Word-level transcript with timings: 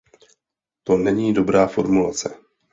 To 0.83 0.97
není 0.97 1.33
dobrá 1.33 1.67
formulace. 1.67 2.29